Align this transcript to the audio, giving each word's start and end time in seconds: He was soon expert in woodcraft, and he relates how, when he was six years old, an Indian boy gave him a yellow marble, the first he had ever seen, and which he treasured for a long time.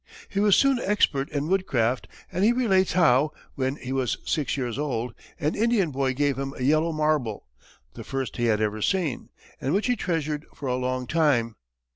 He 0.29 0.39
was 0.39 0.55
soon 0.55 0.79
expert 0.81 1.29
in 1.29 1.47
woodcraft, 1.47 2.07
and 2.31 2.43
he 2.43 2.53
relates 2.53 2.93
how, 2.93 3.33
when 3.53 3.75
he 3.75 3.93
was 3.93 4.17
six 4.25 4.57
years 4.57 4.79
old, 4.79 5.13
an 5.39 5.53
Indian 5.53 5.91
boy 5.91 6.15
gave 6.15 6.39
him 6.39 6.55
a 6.57 6.63
yellow 6.63 6.91
marble, 6.91 7.45
the 7.93 8.03
first 8.03 8.37
he 8.37 8.45
had 8.45 8.59
ever 8.61 8.81
seen, 8.81 9.29
and 9.61 9.75
which 9.75 9.85
he 9.85 9.95
treasured 9.95 10.47
for 10.55 10.65
a 10.67 10.75
long 10.75 11.05
time. 11.05 11.55